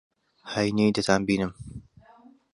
ھەینی 0.51 0.87
دەتانبینم. 0.97 1.51